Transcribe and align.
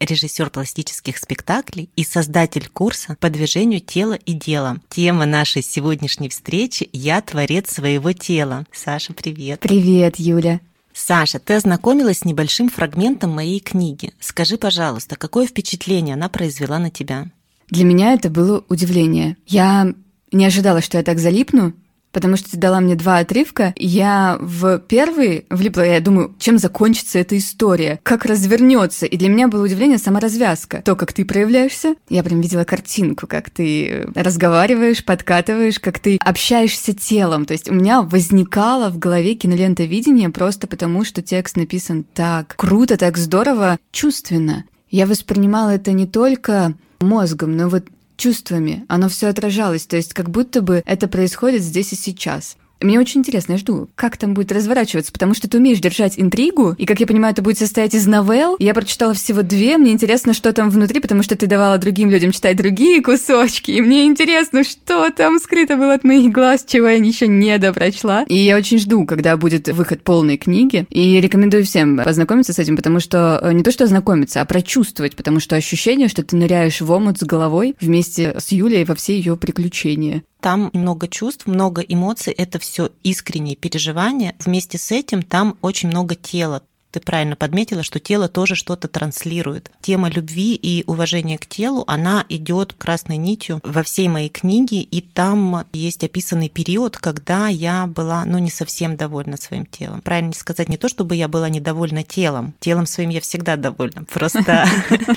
режиссер 0.00 0.50
пластических 0.50 1.18
спектаклей 1.18 1.90
и 1.94 2.04
создатель 2.04 2.68
курса 2.68 3.16
по 3.20 3.30
движению 3.30 3.80
тела 3.80 4.14
и 4.14 4.32
дела. 4.32 4.78
Тема 4.88 5.26
нашей 5.26 5.62
сегодняшней 5.62 6.28
встречи 6.28 6.88
«Я 6.92 7.20
творец 7.20 7.70
своего 7.70 8.12
тела». 8.12 8.66
Саша, 8.72 9.12
привет. 9.12 9.60
Привет, 9.60 10.16
Юля. 10.18 10.60
Саша, 10.92 11.38
ты 11.38 11.54
ознакомилась 11.54 12.18
с 12.18 12.24
небольшим 12.24 12.68
фрагментом 12.68 13.30
моей 13.30 13.60
книги. 13.60 14.12
Скажи, 14.18 14.56
пожалуйста, 14.56 15.16
какое 15.16 15.46
впечатление 15.46 16.14
она 16.14 16.28
произвела 16.28 16.78
на 16.78 16.90
тебя? 16.90 17.30
Для 17.68 17.84
меня 17.84 18.14
это 18.14 18.28
было 18.28 18.64
удивление. 18.68 19.36
Я 19.46 19.94
не 20.32 20.44
ожидала, 20.44 20.80
что 20.80 20.98
я 20.98 21.04
так 21.04 21.18
залипну, 21.18 21.74
потому 22.12 22.36
что 22.36 22.50
ты 22.50 22.56
дала 22.56 22.80
мне 22.80 22.94
два 22.94 23.18
отрывка. 23.18 23.72
Я 23.76 24.38
в 24.40 24.78
первый 24.78 25.46
влипла, 25.50 25.82
я 25.82 26.00
думаю, 26.00 26.34
чем 26.38 26.58
закончится 26.58 27.18
эта 27.18 27.36
история, 27.38 28.00
как 28.02 28.24
развернется. 28.24 29.06
И 29.06 29.16
для 29.16 29.28
меня 29.28 29.48
было 29.48 29.64
удивление 29.64 29.98
сама 29.98 30.20
развязка. 30.20 30.82
То, 30.84 30.96
как 30.96 31.12
ты 31.12 31.24
проявляешься, 31.24 31.94
я 32.08 32.22
прям 32.22 32.40
видела 32.40 32.64
картинку, 32.64 33.26
как 33.26 33.50
ты 33.50 34.08
разговариваешь, 34.14 35.04
подкатываешь, 35.04 35.78
как 35.78 35.98
ты 35.98 36.18
общаешься 36.24 36.92
телом. 36.94 37.44
То 37.44 37.52
есть 37.52 37.70
у 37.70 37.74
меня 37.74 38.02
возникало 38.02 38.90
в 38.90 38.98
голове 38.98 39.34
кинолента 39.34 39.84
видения 39.84 40.30
просто 40.30 40.66
потому, 40.66 41.04
что 41.04 41.22
текст 41.22 41.56
написан 41.56 42.04
так 42.14 42.54
круто, 42.56 42.96
так 42.96 43.16
здорово, 43.16 43.78
чувственно. 43.92 44.64
Я 44.90 45.06
воспринимала 45.06 45.70
это 45.70 45.92
не 45.92 46.06
только 46.06 46.74
мозгом, 47.00 47.56
но 47.56 47.68
вот 47.68 47.84
чувствами, 48.20 48.84
оно 48.88 49.08
все 49.08 49.28
отражалось, 49.28 49.86
то 49.86 49.96
есть 49.96 50.12
как 50.12 50.30
будто 50.30 50.60
бы 50.60 50.82
это 50.84 51.08
происходит 51.08 51.62
здесь 51.62 51.92
и 51.92 51.96
сейчас. 51.96 52.56
Мне 52.80 52.98
очень 52.98 53.20
интересно, 53.20 53.52
я 53.52 53.58
жду, 53.58 53.88
как 53.94 54.16
там 54.16 54.32
будет 54.32 54.52
разворачиваться, 54.52 55.12
потому 55.12 55.34
что 55.34 55.48
ты 55.48 55.58
умеешь 55.58 55.80
держать 55.80 56.14
интригу, 56.18 56.74
и, 56.78 56.86
как 56.86 56.98
я 57.00 57.06
понимаю, 57.06 57.32
это 57.32 57.42
будет 57.42 57.58
состоять 57.58 57.94
из 57.94 58.06
новелл. 58.06 58.56
Я 58.58 58.72
прочитала 58.72 59.12
всего 59.12 59.42
две, 59.42 59.76
мне 59.76 59.92
интересно, 59.92 60.32
что 60.32 60.52
там 60.52 60.70
внутри, 60.70 61.00
потому 61.00 61.22
что 61.22 61.36
ты 61.36 61.46
давала 61.46 61.76
другим 61.76 62.10
людям 62.10 62.32
читать 62.32 62.56
другие 62.56 63.02
кусочки, 63.02 63.70
и 63.70 63.82
мне 63.82 64.06
интересно, 64.06 64.64
что 64.64 65.10
там 65.10 65.38
скрыто 65.38 65.76
было 65.76 65.94
от 65.94 66.04
моих 66.04 66.32
глаз, 66.32 66.64
чего 66.66 66.88
я 66.88 66.96
еще 66.96 67.28
не 67.28 67.58
допрочла. 67.58 68.24
И 68.28 68.36
я 68.36 68.56
очень 68.56 68.78
жду, 68.78 69.04
когда 69.04 69.36
будет 69.36 69.68
выход 69.68 70.02
полной 70.02 70.38
книги, 70.38 70.86
и 70.88 71.20
рекомендую 71.20 71.64
всем 71.64 71.98
познакомиться 71.98 72.54
с 72.54 72.58
этим, 72.58 72.76
потому 72.76 73.00
что 73.00 73.40
э, 73.42 73.52
не 73.52 73.62
то, 73.62 73.72
что 73.72 73.84
ознакомиться, 73.84 74.40
а 74.40 74.46
прочувствовать, 74.46 75.16
потому 75.16 75.38
что 75.40 75.56
ощущение, 75.56 76.08
что 76.08 76.22
ты 76.22 76.34
ныряешь 76.34 76.80
в 76.80 76.90
омут 76.90 77.18
с 77.18 77.24
головой 77.24 77.76
вместе 77.80 78.34
с 78.38 78.52
Юлей 78.52 78.84
во 78.84 78.94
все 78.94 79.16
ее 79.16 79.36
приключения. 79.36 80.22
Там 80.40 80.70
много 80.72 81.06
чувств, 81.06 81.46
много 81.46 81.82
эмоций, 81.82 82.32
это 82.32 82.58
все 82.58 82.90
искренние 83.02 83.56
переживания. 83.56 84.34
Вместе 84.38 84.78
с 84.78 84.90
этим 84.90 85.22
там 85.22 85.58
очень 85.60 85.88
много 85.88 86.14
тела 86.14 86.62
ты 86.90 87.00
правильно 87.00 87.36
подметила, 87.36 87.82
что 87.82 88.00
тело 88.00 88.28
тоже 88.28 88.54
что-то 88.54 88.88
транслирует. 88.88 89.70
Тема 89.80 90.10
любви 90.10 90.54
и 90.54 90.84
уважения 90.86 91.38
к 91.38 91.46
телу, 91.46 91.84
она 91.86 92.24
идет 92.28 92.72
красной 92.72 93.16
нитью 93.16 93.60
во 93.62 93.82
всей 93.82 94.08
моей 94.08 94.28
книге, 94.28 94.80
и 94.80 95.00
там 95.00 95.64
есть 95.72 96.04
описанный 96.04 96.48
период, 96.48 96.96
когда 96.96 97.48
я 97.48 97.86
была, 97.86 98.24
ну, 98.24 98.38
не 98.38 98.50
совсем 98.50 98.96
довольна 98.96 99.36
своим 99.36 99.66
телом. 99.66 100.00
Правильно 100.00 100.32
сказать, 100.32 100.68
не 100.68 100.76
то, 100.76 100.88
чтобы 100.88 101.16
я 101.16 101.28
была 101.28 101.48
недовольна 101.48 102.02
телом. 102.02 102.54
Телом 102.60 102.86
своим 102.86 103.10
я 103.10 103.20
всегда 103.20 103.56
довольна. 103.56 104.04
Просто 104.12 104.66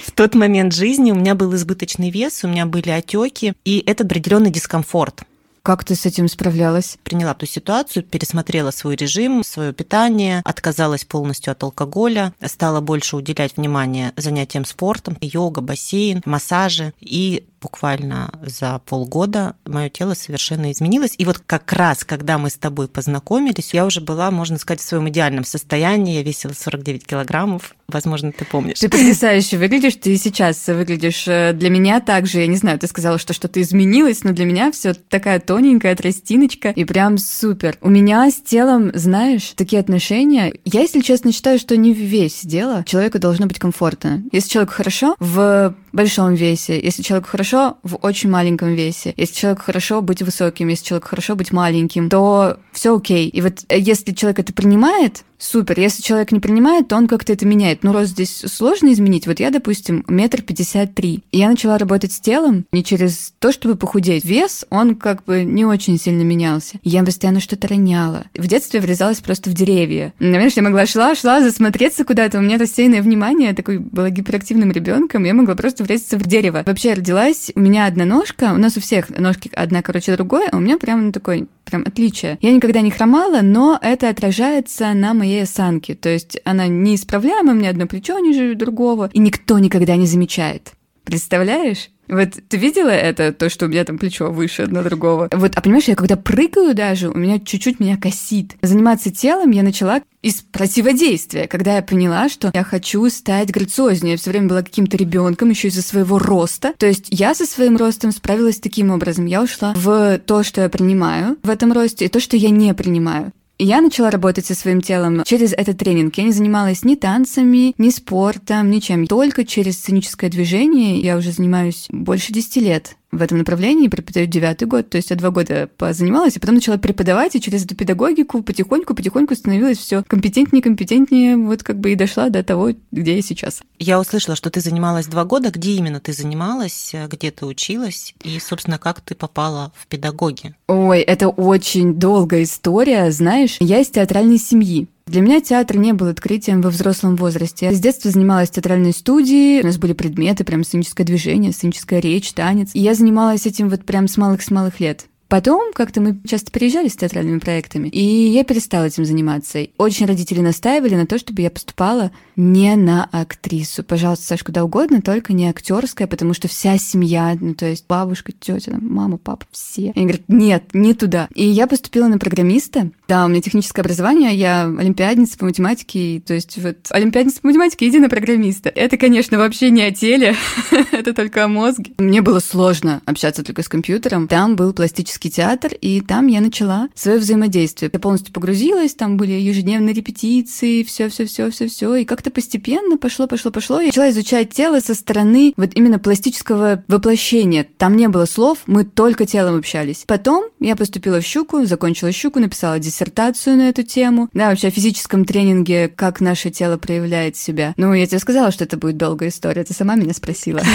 в 0.05 0.11
тот 0.11 0.35
момент 0.35 0.73
жизни 0.73 1.11
у 1.11 1.15
меня 1.15 1.35
был 1.35 1.53
избыточный 1.55 2.09
вес, 2.09 2.43
у 2.43 2.47
меня 2.47 2.65
были 2.65 2.89
отеки, 2.89 3.53
и 3.65 3.83
это 3.85 4.03
определенный 4.03 4.51
дискомфорт. 4.51 5.23
Как 5.65 5.85
ты 5.85 5.95
с 5.95 6.05
этим 6.05 6.27
справлялась? 6.27 6.97
Приняла 7.03 7.33
ту 7.33 7.45
ситуацию, 7.45 8.03
пересмотрела 8.03 8.71
свой 8.71 8.97
режим, 8.97 9.45
свое 9.45 9.71
питание, 9.71 10.41
отказалась 10.43 11.05
полностью 11.05 11.51
от 11.51 11.63
алкоголя, 11.63 12.33
стала 12.45 12.81
больше 12.81 13.15
уделять 13.15 13.55
внимание 13.55 14.11
занятиям 14.17 14.65
спортом, 14.65 15.17
йога, 15.21 15.61
бассейн, 15.61 16.21
массажи 16.25 16.93
и 16.99 17.45
буквально 17.63 18.29
за 18.45 18.79
полгода 18.85 19.55
мое 19.65 19.89
тело 19.89 20.13
совершенно 20.15 20.71
изменилось. 20.71 21.15
И 21.17 21.23
вот 21.23 21.39
как 21.39 21.71
раз, 21.71 22.03
когда 22.03 22.37
мы 22.37 22.49
с 22.49 22.55
тобой 22.55 22.89
познакомились, 22.89 23.73
я 23.73 23.85
уже 23.85 24.01
была, 24.01 24.31
можно 24.31 24.57
сказать, 24.57 24.81
в 24.81 24.83
своем 24.83 25.07
идеальном 25.07 25.45
состоянии. 25.45 26.15
Я 26.15 26.23
весила 26.23 26.51
49 26.51 27.07
килограммов. 27.07 27.73
Возможно, 27.87 28.33
ты 28.33 28.43
помнишь. 28.43 28.79
Ты 28.79 28.89
потрясающе 28.89 29.57
выглядишь. 29.57 29.95
Ты 29.95 30.17
сейчас 30.17 30.67
выглядишь 30.67 31.25
э, 31.27 31.53
для 31.53 31.69
меня 31.69 32.01
также. 32.01 32.39
Я 32.39 32.47
не 32.47 32.57
знаю, 32.57 32.79
ты 32.79 32.87
сказала, 32.87 33.17
что 33.17 33.33
что-то 33.33 33.61
изменилось, 33.61 34.23
но 34.23 34.33
для 34.33 34.45
меня 34.45 34.71
все 34.71 34.93
такая 34.93 35.39
тоненькая 35.39 35.95
тростиночка 35.95 36.69
и 36.71 36.83
прям 36.83 37.17
супер. 37.17 37.77
У 37.81 37.89
меня 37.89 38.29
с 38.29 38.41
телом, 38.41 38.91
знаешь, 38.93 39.53
такие 39.55 39.79
отношения. 39.79 40.53
Я, 40.65 40.81
если 40.81 40.99
честно, 40.99 41.31
считаю, 41.31 41.59
что 41.59 41.77
не 41.77 41.93
весь 41.93 42.41
дело. 42.43 42.83
Человеку 42.85 43.19
должно 43.19 43.45
быть 43.45 43.59
комфортно. 43.59 44.23
Если 44.33 44.49
человеку 44.49 44.73
хорошо 44.73 45.15
в 45.19 45.75
большом 45.93 46.33
весе, 46.33 46.79
если 46.81 47.03
человеку 47.03 47.29
хорошо 47.29 47.77
в 47.83 47.97
очень 48.01 48.29
маленьком 48.29 48.73
весе, 48.73 49.13
если 49.15 49.35
человек 49.35 49.61
хорошо 49.61 50.01
быть 50.01 50.21
высоким, 50.21 50.67
если 50.67 50.85
человек 50.85 51.07
хорошо 51.07 51.35
быть 51.35 51.53
маленьким, 51.53 52.09
то 52.09 52.57
все 52.71 52.97
окей. 52.97 53.29
И 53.29 53.41
вот 53.41 53.63
э, 53.69 53.79
если 53.79 54.11
человек 54.11 54.39
это 54.39 54.53
принимает, 54.53 55.23
супер. 55.43 55.79
Если 55.79 56.01
человек 56.01 56.31
не 56.31 56.39
принимает, 56.39 56.87
то 56.87 56.95
он 56.95 57.07
как-то 57.07 57.33
это 57.33 57.45
меняет. 57.45 57.83
Ну, 57.83 57.93
рост 57.93 58.11
здесь 58.11 58.43
сложно 58.47 58.91
изменить. 58.93 59.27
Вот 59.27 59.39
я, 59.39 59.49
допустим, 59.49 60.03
метр 60.07 60.41
пятьдесят 60.41 60.95
три. 60.95 61.23
Я 61.31 61.49
начала 61.49 61.77
работать 61.77 62.13
с 62.13 62.19
телом 62.19 62.65
не 62.71 62.83
через 62.83 63.33
то, 63.39 63.51
чтобы 63.51 63.75
похудеть. 63.75 64.25
Вес, 64.25 64.65
он 64.69 64.95
как 64.95 65.23
бы 65.25 65.43
не 65.43 65.65
очень 65.65 65.99
сильно 65.99 66.23
менялся. 66.23 66.77
Я 66.83 67.03
постоянно 67.03 67.39
что-то 67.39 67.67
роняла. 67.67 68.25
В 68.33 68.47
детстве 68.47 68.79
врезалась 68.79 69.19
просто 69.19 69.49
в 69.49 69.53
деревья. 69.53 70.13
Наверное, 70.19 70.53
я 70.55 70.61
могла 70.61 70.85
шла, 70.85 71.15
шла, 71.15 71.41
засмотреться 71.41 72.05
куда-то. 72.05 72.39
У 72.39 72.41
меня 72.41 72.57
рассеянное 72.57 73.01
внимание, 73.01 73.49
я 73.49 73.55
такой 73.55 73.77
была 73.77 74.09
гиперактивным 74.09 74.71
ребенком, 74.71 75.23
я 75.23 75.33
могла 75.33 75.55
просто 75.55 75.83
врезаться 75.83 76.17
в 76.17 76.25
дерево. 76.25 76.63
Вообще 76.65 76.89
я 76.89 76.95
родилась, 76.95 77.51
у 77.55 77.59
меня 77.59 77.85
одна 77.85 78.05
ножка, 78.05 78.53
у 78.53 78.57
нас 78.57 78.77
у 78.77 78.81
всех 78.81 79.09
ножки 79.09 79.49
одна, 79.53 79.81
короче, 79.81 80.15
другой, 80.15 80.47
а 80.49 80.57
у 80.57 80.59
меня 80.59 80.77
прям 80.77 81.11
такой 81.11 81.47
прям 81.65 81.83
отличие. 81.85 82.37
Я 82.41 82.51
никогда 82.51 82.81
не 82.81 82.91
хромала, 82.91 83.39
но 83.41 83.79
это 83.81 84.09
отражается 84.09 84.93
на 84.93 85.13
моей 85.13 85.32
осанке. 85.41 85.95
То 85.95 86.09
есть 86.09 86.39
она 86.45 86.67
неисправляема, 86.67 87.53
меня 87.53 87.69
одно 87.69 87.87
плечо 87.87 88.19
ниже 88.19 88.55
другого, 88.55 89.09
и 89.13 89.19
никто 89.19 89.59
никогда 89.59 89.95
не 89.95 90.05
замечает. 90.05 90.73
Представляешь? 91.03 91.89
Вот 92.07 92.29
ты 92.49 92.57
видела 92.57 92.89
это, 92.89 93.31
то, 93.31 93.49
что 93.49 93.65
у 93.65 93.69
меня 93.69 93.85
там 93.85 93.97
плечо 93.97 94.29
выше 94.29 94.63
одно 94.63 94.83
другого? 94.83 95.29
Вот, 95.31 95.53
а 95.55 95.61
понимаешь, 95.61 95.85
я 95.85 95.95
когда 95.95 96.17
прыгаю 96.17 96.75
даже, 96.75 97.09
у 97.09 97.17
меня 97.17 97.39
чуть-чуть 97.39 97.79
меня 97.79 97.97
косит. 97.97 98.55
Заниматься 98.61 99.09
телом 99.09 99.51
я 99.51 99.63
начала 99.63 100.01
из 100.21 100.41
противодействия, 100.41 101.47
когда 101.47 101.77
я 101.77 101.81
поняла, 101.81 102.29
что 102.29 102.51
я 102.53 102.63
хочу 102.63 103.09
стать 103.09 103.51
грациознее. 103.51 104.13
Я 104.13 104.17
все 104.17 104.31
время 104.31 104.49
была 104.49 104.63
каким-то 104.63 104.97
ребенком, 104.97 105.49
еще 105.49 105.69
из-за 105.69 105.81
своего 105.81 106.19
роста. 106.19 106.73
То 106.77 106.85
есть 106.85 107.07
я 107.09 107.33
со 107.35 107.45
своим 107.45 107.77
ростом 107.77 108.11
справилась 108.11 108.59
таким 108.59 108.91
образом. 108.91 109.25
Я 109.25 109.41
ушла 109.41 109.73
в 109.75 110.19
то, 110.19 110.43
что 110.43 110.61
я 110.61 110.69
принимаю 110.69 111.37
в 111.41 111.49
этом 111.49 111.71
росте, 111.71 112.05
и 112.05 112.09
то, 112.09 112.19
что 112.19 112.35
я 112.35 112.49
не 112.49 112.73
принимаю. 112.73 113.31
Я 113.59 113.81
начала 113.81 114.09
работать 114.09 114.45
со 114.45 114.55
своим 114.55 114.81
телом 114.81 115.23
через 115.23 115.53
этот 115.53 115.77
тренинг. 115.77 116.15
Я 116.17 116.23
не 116.23 116.31
занималась 116.31 116.83
ни 116.83 116.95
танцами, 116.95 117.73
ни 117.77 117.89
спортом, 117.89 118.71
ничем. 118.71 119.07
Только 119.07 119.45
через 119.45 119.77
сценическое 119.77 120.29
движение 120.29 120.99
я 120.99 121.17
уже 121.17 121.31
занимаюсь 121.31 121.85
больше 121.89 122.33
10 122.33 122.57
лет 122.57 122.95
в 123.17 123.21
этом 123.21 123.37
направлении, 123.37 123.87
преподаю 123.87 124.27
девятый 124.27 124.67
год, 124.67 124.89
то 124.89 124.97
есть 124.97 125.09
я 125.09 125.15
два 125.15 125.29
года 125.29 125.69
позанималась, 125.77 126.35
и 126.35 126.39
потом 126.39 126.55
начала 126.55 126.77
преподавать, 126.77 127.35
и 127.35 127.41
через 127.41 127.65
эту 127.65 127.75
педагогику 127.75 128.41
потихоньку-потихоньку 128.43 129.35
становилась 129.35 129.77
все 129.77 130.03
компетентнее, 130.03 130.61
компетентнее, 130.61 131.37
вот 131.37 131.63
как 131.63 131.79
бы 131.79 131.91
и 131.91 131.95
дошла 131.95 132.29
до 132.29 132.43
того, 132.43 132.71
где 132.91 133.15
я 133.15 133.21
сейчас. 133.21 133.61
Я 133.79 133.99
услышала, 133.99 134.35
что 134.35 134.49
ты 134.49 134.59
занималась 134.59 135.07
два 135.07 135.25
года. 135.25 135.51
Где 135.51 135.71
именно 135.71 135.99
ты 135.99 136.13
занималась, 136.13 136.93
где 137.09 137.31
ты 137.31 137.45
училась, 137.45 138.13
и, 138.23 138.39
собственно, 138.39 138.77
как 138.77 139.01
ты 139.01 139.15
попала 139.15 139.71
в 139.75 139.87
педагоги? 139.87 140.55
Ой, 140.67 140.99
это 140.99 141.29
очень 141.29 141.95
долгая 141.95 142.43
история, 142.43 143.11
знаешь. 143.11 143.57
Я 143.59 143.79
из 143.79 143.89
театральной 143.89 144.37
семьи. 144.37 144.87
Для 145.05 145.21
меня 145.21 145.41
театр 145.41 145.77
не 145.77 145.93
был 145.93 146.07
открытием 146.07 146.61
во 146.61 146.69
взрослом 146.69 147.15
возрасте. 147.17 147.67
Я 147.67 147.73
с 147.73 147.79
детства 147.79 148.09
занималась 148.09 148.49
театральной 148.49 148.93
студии, 148.93 149.61
у 149.61 149.65
нас 149.65 149.77
были 149.77 149.93
предметы, 149.93 150.43
прям 150.43 150.63
сценическое 150.63 151.05
движение, 151.05 151.51
сценическая 151.51 151.99
речь, 151.99 152.31
танец. 152.33 152.71
И 152.73 152.79
я 152.79 152.93
занималась 152.93 153.45
этим 153.45 153.69
вот 153.69 153.83
прям 153.83 154.07
с 154.07 154.17
малых-с 154.17 154.49
малых 154.49 154.79
лет. 154.79 155.07
Потом 155.33 155.73
как-то 155.73 155.99
мы 155.99 156.19
часто 156.27 156.51
приезжали 156.51 156.89
с 156.89 156.95
театральными 156.95 157.39
проектами, 157.39 157.87
и 157.87 157.99
я 157.99 158.43
перестала 158.43 158.83
этим 158.83 159.03
заниматься. 159.03 159.65
Очень 159.79 160.05
родители 160.05 160.41
настаивали 160.41 160.93
на 160.93 161.07
то, 161.07 161.17
чтобы 161.17 161.41
я 161.41 161.49
поступала 161.49 162.11
не 162.35 162.75
на 162.75 163.09
актрису. 163.11 163.83
Пожалуйста, 163.83 164.27
Саш, 164.27 164.43
куда 164.43 164.63
угодно, 164.63 165.01
только 165.01 165.33
не 165.33 165.49
актерская, 165.49 166.05
потому 166.05 166.35
что 166.35 166.47
вся 166.47 166.77
семья, 166.77 167.35
ну, 167.41 167.55
то 167.55 167.65
есть 167.65 167.87
бабушка, 167.87 168.31
тетя, 168.31 168.77
мама, 168.79 169.17
папа, 169.17 169.47
все. 169.51 169.91
Они 169.95 170.05
говорят, 170.05 170.21
нет, 170.27 170.65
не 170.73 170.93
туда. 170.93 171.27
И 171.33 171.47
я 171.47 171.65
поступила 171.65 172.07
на 172.07 172.19
программиста. 172.19 172.91
Да, 173.07 173.25
у 173.25 173.27
меня 173.27 173.41
техническое 173.41 173.81
образование, 173.81 174.35
я 174.35 174.65
олимпиадница 174.65 175.39
по 175.39 175.45
математике, 175.45 176.21
то 176.23 176.35
есть 176.35 176.59
вот 176.59 176.77
олимпиадница 176.91 177.41
по 177.41 177.47
математике, 177.47 177.87
иди 177.87 177.97
на 177.97 178.07
программиста. 178.07 178.69
Это, 178.69 178.97
конечно, 178.97 179.39
вообще 179.39 179.71
не 179.71 179.81
о 179.81 179.91
теле, 179.91 180.35
это 180.91 181.11
только 181.15 181.43
о 181.43 181.47
мозге. 181.47 181.93
Мне 181.97 182.21
было 182.21 182.37
сложно 182.37 183.01
общаться 183.05 183.43
только 183.43 183.63
с 183.63 183.67
компьютером. 183.67 184.27
Там 184.27 184.55
был 184.55 184.73
пластический 184.73 185.22
театр, 185.29 185.73
и 185.79 186.01
там 186.01 186.27
я 186.27 186.41
начала 186.41 186.89
свое 186.95 187.17
взаимодействие. 187.19 187.89
Я 187.91 187.99
полностью 187.99 188.33
погрузилась, 188.33 188.93
там 188.93 189.17
были 189.17 189.33
ежедневные 189.33 189.93
репетиции, 189.93 190.83
все, 190.83 191.09
все, 191.09 191.25
все, 191.25 191.49
все, 191.51 191.67
все, 191.67 191.95
и 191.95 192.05
как-то 192.05 192.31
постепенно 192.31 192.97
пошло, 192.97 193.27
пошло, 193.27 193.51
пошло. 193.51 193.79
Я 193.79 193.87
начала 193.87 194.09
изучать 194.09 194.51
тело 194.51 194.79
со 194.79 194.93
стороны 194.95 195.53
вот 195.57 195.71
именно 195.75 195.99
пластического 195.99 196.83
воплощения. 196.87 197.67
Там 197.77 197.95
не 197.95 198.07
было 198.07 198.25
слов, 198.25 198.59
мы 198.65 198.83
только 198.83 199.25
телом 199.25 199.57
общались. 199.57 200.03
Потом 200.07 200.45
я 200.59 200.75
поступила 200.75 201.21
в 201.21 201.25
Щуку, 201.25 201.65
закончила 201.65 202.11
Щуку, 202.11 202.39
написала 202.39 202.79
диссертацию 202.79 203.57
на 203.57 203.69
эту 203.69 203.83
тему. 203.83 204.29
Да, 204.33 204.49
вообще 204.49 204.67
о 204.67 204.71
физическом 204.71 205.25
тренинге, 205.25 205.87
как 205.87 206.21
наше 206.21 206.49
тело 206.49 206.77
проявляет 206.77 207.35
себя. 207.35 207.73
Ну, 207.77 207.93
я 207.93 208.05
тебе 208.07 208.19
сказала, 208.19 208.51
что 208.51 208.63
это 208.63 208.77
будет 208.77 208.97
долгая 208.97 209.29
история, 209.29 209.63
ты 209.63 209.73
сама 209.73 209.95
меня 209.95 210.13
спросила. 210.13 210.61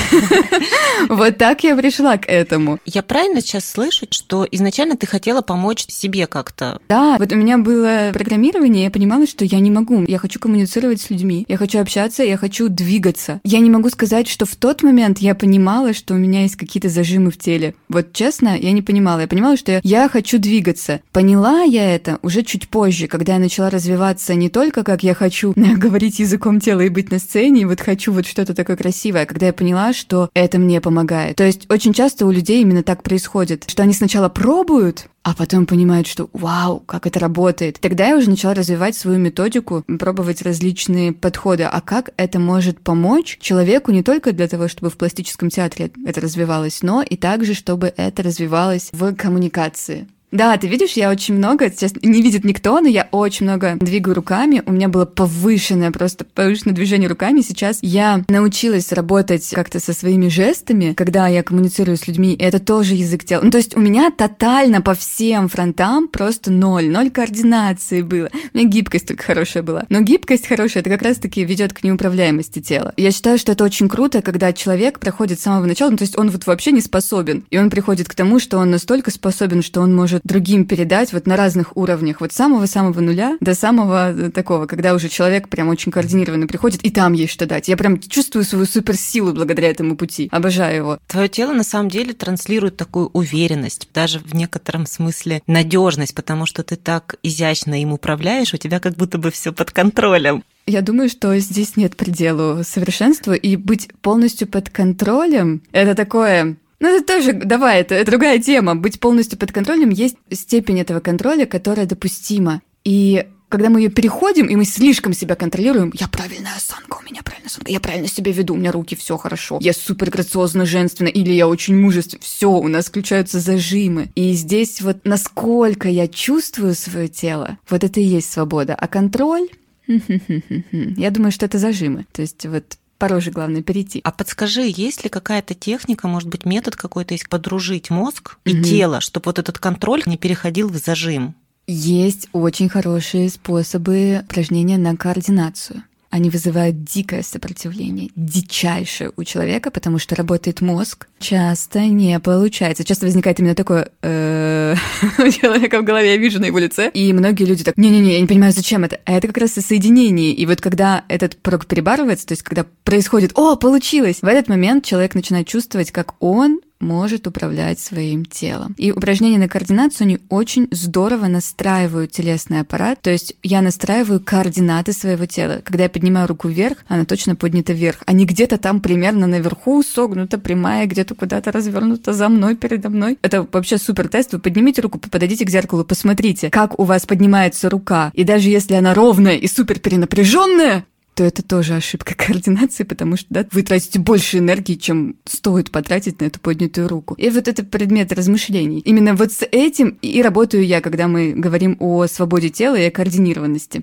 Вот 1.09 1.39
так 1.39 1.63
я 1.63 1.77
пришла 1.77 2.17
к 2.17 2.27
этому. 2.27 2.81
Я 2.85 3.03
правильно 3.03 3.41
сейчас 3.41 3.69
слышу, 3.69 4.07
что 4.11 4.38
изначально 4.51 4.97
ты 4.97 5.07
хотела 5.07 5.41
помочь 5.41 5.87
себе 5.89 6.27
как-то? 6.27 6.81
Да, 6.89 7.17
вот 7.19 7.33
у 7.33 7.37
меня 7.37 7.59
было 7.59 8.11
программирование, 8.13 8.85
я 8.85 8.91
понимала, 8.91 9.27
что 9.27 9.45
я 9.45 9.61
не 9.61 9.71
могу. 9.71 10.05
Я 10.07 10.19
хочу 10.19 10.41
коммуницировать 10.41 11.01
с 11.01 11.11
людьми, 11.11 11.45
я 11.49 11.57
хочу 11.57 11.79
общаться, 11.81 12.23
я 12.23 12.37
хочу 12.37 12.69
двигаться. 12.69 13.41
Я 13.45 13.61
не 13.61 13.71
могу 13.71 13.91
сказать, 13.91 14.29
что 14.29 14.47
в 14.47 14.57
тот 14.57 14.83
момент 14.83 15.19
я 15.19 15.35
понимала, 15.35 15.93
что 15.93 16.15
у 16.15 16.19
меня 16.19 16.43
есть 16.43 16.57
какие-то 16.57 16.89
зажимы 16.89 17.31
в 17.31 17.39
теле. 17.39 17.75
Вот 17.89 18.13
честно, 18.13 18.59
я 18.59 18.73
не 18.73 18.83
понимала. 18.83 19.21
Я 19.21 19.29
понимала, 19.29 19.57
что 19.57 19.73
я, 19.73 19.81
я 19.83 20.09
хочу 20.09 20.39
двигаться. 20.39 21.01
Поняла 21.13 21.63
я 21.63 21.95
это 21.95 22.19
уже 22.23 22.43
чуть 22.43 22.69
позже, 22.69 23.07
когда 23.07 23.35
я 23.35 23.39
начала 23.39 23.71
развиваться 23.71 24.35
не 24.35 24.49
только 24.49 24.83
как 24.85 25.03
я 25.03 25.15
хочу 25.15 25.53
говорить 25.57 26.19
языком 26.19 26.61
тела 26.61 26.81
и 26.81 26.89
быть 26.89 27.11
на 27.11 27.19
сцене, 27.19 27.63
и 27.63 27.65
вот 27.65 27.81
хочу 27.81 28.13
вот 28.13 28.27
что-то 28.27 28.55
такое 28.55 28.77
красивое, 28.77 29.23
а 29.23 29.27
когда 29.27 29.47
я 29.47 29.53
поняла, 29.53 29.93
что 29.93 30.31
это 30.35 30.59
мне 30.59 30.81
помогает. 30.81 31.37
То 31.37 31.45
есть 31.45 31.71
очень 31.71 31.93
часто 31.93 32.27
у 32.27 32.31
людей 32.31 32.63
именно 32.63 32.83
так 32.83 33.03
происходит, 33.03 33.65
что 33.67 33.83
они 33.83 33.93
сначала 33.93 34.28
пробуют, 34.29 35.09
а 35.23 35.35
потом 35.35 35.67
понимают, 35.67 36.07
что 36.07 36.31
вау, 36.33 36.81
как 36.81 37.07
это 37.07 37.21
работает. 37.21 37.79
Тогда 37.81 38.09
я 38.09 38.17
уже 38.17 38.31
начала 38.31 38.55
развивать 38.55 38.97
свою 38.97 39.19
методику, 39.19 39.85
пробовать 39.99 40.43
различные 40.43 41.13
подходы, 41.13 41.65
а 41.65 41.81
как 41.81 42.11
это 42.17 42.39
может 42.39 42.81
помочь 42.81 43.39
человеку 43.41 43.91
не 43.91 44.03
только 44.03 44.33
для 44.33 44.49
того, 44.49 44.69
чтобы 44.69 44.91
в 44.91 44.97
пластическом 44.97 45.51
театре 45.51 45.91
это 46.07 46.21
развивалось, 46.21 46.83
но 46.83 47.03
и 47.03 47.17
также, 47.17 47.55
чтобы 47.55 47.93
это 47.97 48.23
развивалось 48.23 48.89
в 48.93 49.15
коммуникации. 49.15 50.09
Да, 50.31 50.57
ты 50.59 50.67
видишь, 50.67 50.93
я 50.93 51.11
очень 51.11 51.35
много, 51.35 51.71
сейчас 51.71 51.95
не 52.03 52.21
видит 52.23 52.45
никто, 52.45 52.81
но 52.81 52.89
я 52.89 53.09
очень 53.13 53.47
много 53.47 53.77
двигаю 53.81 54.15
руками. 54.15 54.63
У 54.67 54.73
меня 54.73 54.89
было 54.89 55.07
повышенное, 55.07 55.91
просто 55.91 56.25
повышенное 56.27 56.75
движение 56.75 57.09
руками. 57.09 57.41
Сейчас 57.41 57.79
я 57.81 58.25
научилась 58.29 58.93
работать 58.93 59.49
как-то 59.53 59.81
со 59.81 59.95
своими 59.95 60.29
жестами, 60.29 60.93
когда 60.93 61.29
я 61.29 61.43
коммуницирую 61.43 61.97
с 61.97 62.07
людьми, 62.07 62.35
и 62.35 62.43
это 62.43 62.59
тоже 62.59 62.95
язык 62.95 63.25
тела. 63.25 63.41
Ну, 63.43 63.51
то 63.51 63.57
есть 63.57 63.75
у 63.75 63.81
меня 63.81 64.11
тотально 64.11 64.83
по 64.83 64.95
всем 64.95 65.49
фронтам 65.49 66.09
просто 66.09 66.51
ноль, 66.51 66.89
ноль 66.89 67.11
координации 67.11 68.03
было. 68.03 68.31
У 68.53 68.59
меня 68.59 68.69
гибкость 68.69 69.09
только 69.09 69.23
хорошая 69.23 69.63
была. 69.63 69.85
Но 69.89 70.01
гибкость 70.01 70.47
хорошая, 70.47 70.83
это 70.83 70.91
как 70.91 71.03
раз-таки 71.03 71.43
ведет 71.45 71.73
к 71.73 71.83
неуправляемости 71.83 72.61
тела. 72.61 72.93
Я 72.99 73.13
считаю, 73.13 73.39
что 73.39 73.53
это 73.53 73.65
очень 73.65 73.89
круто, 73.89 74.21
когда 74.21 74.53
человек 74.53 74.99
проходит 74.99 75.41
с 75.41 75.45
самого 75.45 75.65
начала, 75.65 75.91
ну, 75.91 75.97
то 75.97 76.05
есть 76.05 76.19
он 76.19 76.31
вот 76.31 76.47
вообще 76.47 76.73
не 76.73 76.83
способен, 76.83 77.45
и 77.51 77.59
он 77.59 77.71
приходит 77.71 78.09
к 78.09 78.15
тому, 78.15 78.39
что 78.39 78.59
он 78.59 78.71
настолько 78.71 79.11
способен, 79.11 79.63
что 79.63 79.81
он 79.81 79.95
может 79.95 80.18
может 80.19 80.23
другим 80.25 80.65
передать 80.65 81.13
вот 81.13 81.27
на 81.27 81.37
разных 81.37 81.77
уровнях, 81.77 82.21
вот 82.21 82.33
самого-самого 82.33 83.01
нуля 83.01 83.37
до 83.41 83.55
самого 83.55 84.13
э, 84.13 84.31
такого, 84.31 84.67
когда 84.67 84.95
уже 84.95 85.09
человек 85.09 85.49
прям 85.49 85.69
очень 85.69 85.93
координированно 85.93 86.47
приходит, 86.47 86.83
и 86.83 86.91
там 86.91 87.13
есть 87.13 87.33
что 87.33 87.47
дать. 87.47 87.69
Я 87.69 87.77
прям 87.77 88.01
чувствую 88.01 88.45
свою 88.45 88.67
суперсилу 88.67 89.33
благодаря 89.33 89.71
этому 89.71 89.97
пути. 89.97 90.29
Обожаю 90.31 90.77
его. 90.77 90.99
Твое 91.07 91.29
тело 91.29 91.53
на 91.53 91.65
самом 91.65 91.89
деле 91.89 92.13
транслирует 92.13 92.77
такую 92.77 93.09
уверенность, 93.13 93.89
даже 93.95 94.19
в 94.19 94.35
некотором 94.35 94.87
смысле 94.87 95.43
надежность, 95.47 96.15
потому 96.15 96.47
что 96.47 96.63
ты 96.63 96.77
так 96.77 97.17
изящно 97.23 97.81
им 97.81 97.93
управляешь, 97.93 98.55
у 98.55 98.57
тебя 98.57 98.81
как 98.81 98.95
будто 98.95 99.19
бы 99.19 99.31
все 99.31 99.53
под 99.53 99.71
контролем. 99.71 100.43
Я 100.67 100.83
думаю, 100.83 101.09
что 101.09 101.39
здесь 101.39 101.77
нет 101.77 101.97
предела 101.97 102.63
совершенству, 102.63 103.33
и 103.33 103.57
быть 103.57 103.89
полностью 104.03 104.47
под 104.47 104.69
контролем— 104.69 105.63
это 105.73 105.95
такое 105.95 106.57
ну, 106.81 106.97
это 106.97 107.05
тоже, 107.05 107.33
давай, 107.33 107.81
это, 107.81 107.95
это 107.95 108.11
другая 108.11 108.39
тема. 108.39 108.77
Быть 108.77 109.01
полностью 109.01 109.39
под 109.39 109.53
контролем 109.53 109.91
есть 109.91 110.17
степень 110.33 110.81
этого 110.81 111.01
контроля, 111.01 111.47
которая 111.47 111.87
допустима. 111.87 112.63
И 112.85 113.27
когда 113.49 113.71
мы 113.71 113.81
ее 113.81 113.89
переходим, 113.89 114.47
и 114.47 114.57
мы 114.57 114.65
слишком 114.65 115.13
себя 115.13 115.35
контролируем, 115.35 115.93
я 115.95 116.07
правильная 116.07 116.55
осанка, 116.55 116.99
у 117.01 117.11
меня 117.11 117.23
правильная 117.23 117.49
осанка, 117.49 117.73
я 117.73 117.81
правильно 117.81 118.07
себя 118.07 118.31
веду, 118.31 118.55
у 118.55 118.57
меня 118.57 118.73
руки, 118.73 118.95
все 118.95 119.17
хорошо, 119.17 119.59
я 119.61 119.73
супер 119.73 120.11
грациозно 120.11 120.67
женственно, 120.67 121.09
или 121.09 121.33
я 121.33 121.49
очень 121.49 121.77
мужественно, 121.77 122.23
все, 122.23 122.51
у 122.51 122.69
нас 122.69 122.87
включаются 122.87 123.41
зажимы. 123.41 124.11
И 124.15 124.33
здесь 124.33 124.81
вот 124.83 124.99
насколько 125.05 125.89
я 125.89 126.09
чувствую 126.09 126.75
свое 126.75 127.09
тело, 127.09 127.59
вот 127.69 127.85
это 127.85 128.01
и 128.01 128.05
есть 128.05 128.31
свобода. 128.31 128.75
А 128.75 128.87
контроль, 128.87 129.49
я 129.87 131.11
думаю, 131.11 131.33
что 131.33 131.47
это 131.47 131.59
зажимы. 131.59 132.07
То 132.13 132.23
есть 132.23 132.45
вот 132.47 132.77
порой 132.99 133.21
же 133.21 133.31
главное 133.31 133.63
перейти. 133.63 134.01
А 134.05 134.11
подскажи, 134.11 134.63
есть 134.67 135.05
ли 135.05 135.11
какая-то 135.11 135.55
техника, 135.55 136.09
может 136.09 136.29
быть, 136.29 136.45
метод 136.45 136.77
какой-то 136.77 137.15
есть 137.15 137.29
подружить 137.29 137.91
мозг 137.91 138.37
и 138.45 138.55
угу. 138.55 138.63
тело, 138.63 139.01
чтобы 139.01 139.27
вот 139.27 139.39
этот 139.39 139.59
контроль 139.59 140.03
не 140.07 140.17
переходил 140.17 140.69
в 140.69 140.77
зажим? 140.77 141.35
Есть 141.67 142.29
очень 142.33 142.69
хорошие 142.69 143.29
способы 143.31 144.23
упражнения 144.25 144.79
на 144.79 144.97
координацию 144.97 145.83
они 146.11 146.31
вызывают 146.31 146.85
дикое 146.85 147.23
сопротивление, 147.23 148.11
дичайшее 148.17 149.13
у 149.17 149.25
человека, 149.25 149.71
потому 149.71 149.99
что 149.99 150.17
работает 150.17 150.61
мозг. 150.61 151.07
Часто 151.19 151.81
не 151.81 152.19
получается. 152.19 152.85
Часто 152.85 153.07
возникает 153.07 153.41
именно 153.41 153.55
такое 153.55 153.91
«Э, 154.03 154.58
человека 155.41 155.81
в 155.81 155.85
голове, 155.85 156.13
я 156.13 156.17
вижу 156.17 156.41
на 156.41 156.47
его 156.47 156.59
лице. 156.59 156.91
И 156.93 157.13
многие 157.13 157.45
люди 157.45 157.65
так 157.65 157.77
«Не-не-не, 157.77 158.15
я 158.15 158.21
не 158.21 158.27
понимаю, 158.27 158.53
зачем 158.53 158.85
это». 158.85 159.01
А 159.05 159.13
это 159.13 159.27
как 159.29 159.39
раз 159.39 159.57
и 159.57 159.61
соединение. 159.61 160.33
И 160.33 160.47
вот 160.47 160.61
когда 160.61 161.05
этот 161.09 161.37
порог 161.37 161.67
перебарывается, 161.67 162.27
то 162.27 162.33
есть 162.33 162.43
когда 162.43 162.67
происходит 162.85 163.33
«О, 163.35 163.57
получилось!», 163.57 164.19
в 164.23 164.27
этот 164.27 164.49
момент 164.49 164.85
человек 164.85 165.15
начинает 165.15 165.47
чувствовать, 165.47 165.91
как 165.91 166.15
он 166.21 166.61
может 166.81 167.27
управлять 167.27 167.81
своим 167.81 168.25
телом. 168.25 168.75
И 168.79 168.93
упражнения 168.93 169.39
на 169.39 169.49
координацию, 169.49 170.07
они 170.07 170.19
очень 170.29 170.69
здорово 170.71 171.27
настраивают 171.27 172.13
телесный 172.13 172.61
аппарат. 172.61 173.01
То 173.03 173.11
есть 173.11 173.35
я 173.43 173.63
настраиваю 173.63 174.21
координаты 174.21 174.93
своего 174.93 175.27
тела. 175.27 175.61
Когда 175.65 175.85
я 175.85 175.89
поднимаю 175.89 176.29
руку 176.29 176.49
вверх, 176.49 176.79
она 176.89 177.05
точно 177.05 177.37
поднята 177.37 177.73
вверх. 177.73 177.99
А 178.07 178.13
не 178.13 178.25
где-то 178.25 178.59
там 178.59 178.81
примерно 178.81 179.27
наверху 179.27 179.83
согнута, 179.83 180.39
прямая, 180.39 180.87
где-то 180.87 181.15
куда-то 181.15 181.53
развернута 181.53 182.13
за 182.13 182.29
мной, 182.29 182.57
передо 182.57 182.89
мной. 182.91 183.19
Это 183.23 183.47
вообще 183.51 183.79
супер 183.79 184.09
тест. 184.09 184.33
Вы 184.33 184.39
поднимите 184.39 184.81
руку, 184.81 184.99
подойдите 184.99 185.45
к 185.45 185.51
зеркалу, 185.51 185.85
посмотрите, 185.85 186.51
как 186.51 186.79
у 186.79 186.85
вас 186.85 187.07
поднимается 187.07 187.69
рука. 187.69 188.11
И 188.15 188.25
даже 188.25 188.49
если 188.49 188.75
она 188.75 188.95
ровная 188.95 189.37
и 189.37 189.47
супер 189.47 189.79
перенапряженная, 189.79 190.85
то 191.19 191.25
это 191.25 191.43
тоже 191.43 191.75
ошибка 191.75 192.15
координации, 192.17 192.85
потому 192.85 193.17
что 193.17 193.27
да, 193.31 193.45
вы 193.51 193.65
тратите 193.65 193.99
больше 193.99 194.39
энергии, 194.39 194.75
чем 194.75 195.17
стоит 195.25 195.73
потратить 195.73 196.21
на 196.21 196.27
эту 196.27 196.39
поднятую 196.39 196.87
руку. 196.87 197.15
И 197.15 197.29
вот 197.29 197.49
это 197.49 197.65
предмет 197.65 198.13
размышлений. 198.13 198.79
Именно 198.79 199.17
вот 199.17 199.33
с 199.33 199.45
этим 199.51 199.99
и 200.01 200.23
работаю 200.23 200.65
я, 200.65 200.81
когда 200.81 201.09
мы 201.09 201.33
говорим 201.33 201.77
о 201.81 202.07
свободе 202.07 202.51
тела 202.51 202.77
и 202.77 202.85
о 202.85 202.93
координированности. 202.93 203.83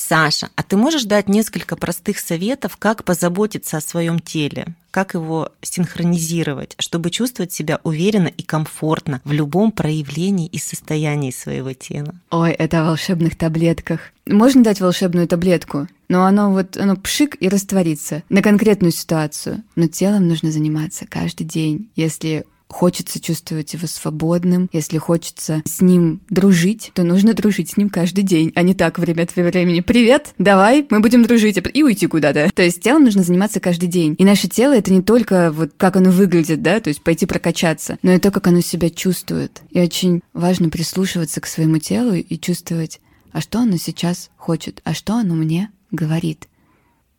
Саша, 0.00 0.48
а 0.56 0.62
ты 0.62 0.78
можешь 0.78 1.04
дать 1.04 1.28
несколько 1.28 1.76
простых 1.76 2.18
советов, 2.18 2.78
как 2.78 3.04
позаботиться 3.04 3.76
о 3.76 3.82
своем 3.82 4.18
теле? 4.18 4.74
Как 4.90 5.12
его 5.12 5.50
синхронизировать, 5.60 6.74
чтобы 6.78 7.10
чувствовать 7.10 7.52
себя 7.52 7.80
уверенно 7.84 8.28
и 8.28 8.42
комфортно 8.42 9.20
в 9.24 9.32
любом 9.32 9.70
проявлении 9.70 10.46
и 10.46 10.58
состоянии 10.58 11.30
своего 11.30 11.74
тела? 11.74 12.14
Ой, 12.30 12.52
это 12.52 12.80
о 12.80 12.84
волшебных 12.84 13.36
таблетках. 13.36 14.00
Можно 14.26 14.64
дать 14.64 14.80
волшебную 14.80 15.28
таблетку, 15.28 15.86
но 16.08 16.24
оно 16.24 16.50
вот, 16.50 16.78
оно 16.78 16.96
пшик 16.96 17.36
и 17.38 17.48
растворится 17.50 18.22
на 18.30 18.40
конкретную 18.40 18.92
ситуацию. 18.92 19.62
Но 19.76 19.86
телом 19.86 20.28
нужно 20.28 20.50
заниматься 20.50 21.06
каждый 21.06 21.44
день. 21.44 21.90
Если 21.94 22.46
хочется 22.70 23.20
чувствовать 23.20 23.72
его 23.74 23.86
свободным, 23.86 24.68
если 24.72 24.98
хочется 24.98 25.62
с 25.64 25.80
ним 25.80 26.22
дружить, 26.30 26.92
то 26.94 27.02
нужно 27.02 27.34
дружить 27.34 27.70
с 27.70 27.76
ним 27.76 27.90
каждый 27.90 28.22
день, 28.22 28.52
а 28.54 28.62
не 28.62 28.74
так 28.74 28.98
время 28.98 29.24
от 29.24 29.34
времени. 29.34 29.80
Привет, 29.80 30.34
давай, 30.38 30.86
мы 30.90 31.00
будем 31.00 31.22
дружить 31.24 31.58
и 31.74 31.82
уйти 31.82 32.06
куда-то. 32.06 32.50
То 32.54 32.62
есть 32.62 32.82
телом 32.82 33.04
нужно 33.04 33.22
заниматься 33.22 33.60
каждый 33.60 33.88
день. 33.88 34.14
И 34.18 34.24
наше 34.24 34.48
тело 34.48 34.72
это 34.72 34.92
не 34.92 35.02
только 35.02 35.50
вот 35.52 35.72
как 35.76 35.96
оно 35.96 36.10
выглядит, 36.10 36.62
да, 36.62 36.80
то 36.80 36.88
есть 36.88 37.02
пойти 37.02 37.26
прокачаться, 37.26 37.98
но 38.02 38.12
и 38.12 38.18
то, 38.18 38.30
как 38.30 38.46
оно 38.46 38.60
себя 38.60 38.90
чувствует. 38.90 39.62
И 39.70 39.80
очень 39.80 40.22
важно 40.32 40.70
прислушиваться 40.70 41.40
к 41.40 41.46
своему 41.46 41.78
телу 41.78 42.14
и 42.14 42.38
чувствовать, 42.38 43.00
а 43.32 43.40
что 43.40 43.60
оно 43.60 43.76
сейчас 43.76 44.30
хочет, 44.36 44.80
а 44.84 44.94
что 44.94 45.14
оно 45.14 45.34
мне 45.34 45.70
говорит. 45.90 46.48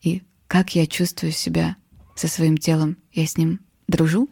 И 0.01 0.23
как 0.47 0.75
я 0.75 0.87
чувствую 0.87 1.31
себя 1.31 1.75
со 2.15 2.27
своим 2.27 2.57
телом. 2.57 2.97
Я 3.13 3.25
с 3.25 3.37
ним 3.37 3.59
дружу, 3.87 4.29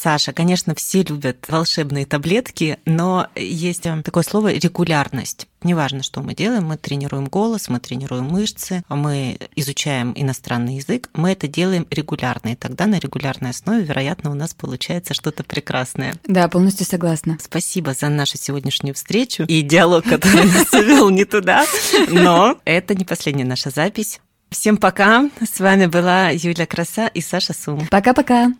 Саша, 0.00 0.32
конечно, 0.32 0.76
все 0.76 1.02
любят 1.02 1.46
волшебные 1.48 2.06
таблетки, 2.06 2.78
но 2.84 3.26
есть 3.34 3.84
э, 3.84 4.00
такое 4.04 4.22
слово 4.22 4.52
регулярность. 4.52 5.48
Неважно, 5.64 6.04
что 6.04 6.20
мы 6.20 6.36
делаем, 6.36 6.66
мы 6.66 6.76
тренируем 6.76 7.24
голос, 7.24 7.68
мы 7.68 7.80
тренируем 7.80 8.26
мышцы, 8.26 8.84
мы 8.88 9.38
изучаем 9.56 10.12
иностранный 10.14 10.76
язык, 10.76 11.10
мы 11.14 11.32
это 11.32 11.48
делаем 11.48 11.84
регулярно, 11.90 12.50
и 12.50 12.54
тогда 12.54 12.86
на 12.86 13.00
регулярной 13.00 13.50
основе, 13.50 13.82
вероятно, 13.82 14.30
у 14.30 14.34
нас 14.34 14.54
получается 14.54 15.14
что-то 15.14 15.42
прекрасное. 15.42 16.14
Да, 16.24 16.46
полностью 16.46 16.86
согласна. 16.86 17.36
Спасибо 17.42 17.92
за 17.92 18.08
нашу 18.08 18.38
сегодняшнюю 18.38 18.94
встречу 18.94 19.42
и 19.48 19.62
диалог, 19.62 20.04
который 20.04 20.44
нас 20.52 20.72
увел 20.74 21.10
не 21.10 21.24
туда, 21.24 21.66
но 22.08 22.56
это 22.64 22.94
не 22.94 23.04
последняя 23.04 23.44
наша 23.44 23.70
запись. 23.70 24.20
Всем 24.50 24.76
пока. 24.76 25.28
С 25.40 25.58
вами 25.58 25.86
была 25.86 26.30
Юля 26.30 26.66
Краса 26.66 27.08
и 27.08 27.20
Саша 27.20 27.52
Сум. 27.52 27.88
Пока-пока. 27.88 28.52